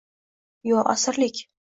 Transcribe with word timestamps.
yo 0.69 0.79
asirlik 0.93 1.45